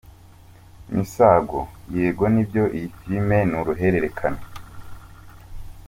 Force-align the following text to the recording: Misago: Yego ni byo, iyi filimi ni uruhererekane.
Misago: 0.93 1.59
Yego 1.95 2.25
ni 2.33 2.43
byo, 2.47 2.63
iyi 2.77 2.87
filimi 2.97 3.37
ni 3.49 3.55
uruhererekane. 3.59 4.41